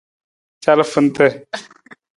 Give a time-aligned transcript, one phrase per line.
[0.63, 1.25] Calafanta.